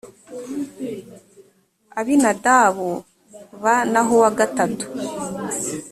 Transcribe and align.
abinadabu 1.99 2.89
b 3.63 3.63
naho 3.91 4.11
uwa 4.17 4.31
gatatu 4.39 4.85